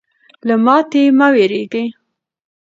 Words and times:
له 0.47 0.55
ماتې 0.65 1.03
مه 1.17 1.27
ویرېږئ. 1.33 1.85